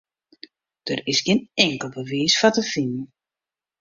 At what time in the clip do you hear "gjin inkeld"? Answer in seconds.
1.25-1.93